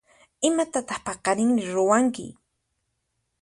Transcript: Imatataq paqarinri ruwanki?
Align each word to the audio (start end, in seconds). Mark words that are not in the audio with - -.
Imatataq 0.47 0.99
paqarinri 1.07 1.65
ruwanki? 1.75 2.25